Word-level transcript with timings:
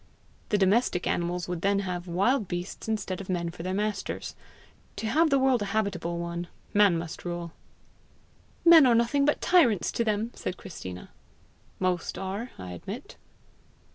The 0.49 0.57
domestic 0.57 1.05
animals 1.05 1.47
would 1.47 1.61
then 1.61 1.77
have 1.81 2.07
wild 2.07 2.47
beasts 2.47 2.87
instead 2.87 3.21
of 3.21 3.29
men 3.29 3.51
for 3.51 3.61
their 3.61 3.71
masters! 3.75 4.35
To 4.95 5.05
have 5.05 5.29
the 5.29 5.37
world 5.37 5.61
a 5.61 5.65
habitable 5.77 6.17
one, 6.17 6.47
man 6.73 6.97
must 6.97 7.23
rule." 7.23 7.51
"Men 8.65 8.87
are 8.87 8.95
nothing 8.95 9.25
but 9.25 9.41
tyrants 9.41 9.91
to 9.91 10.03
them!" 10.03 10.31
said 10.33 10.57
Christina. 10.57 11.11
"Most 11.77 12.17
are, 12.17 12.49
I 12.57 12.71
admit." 12.71 13.15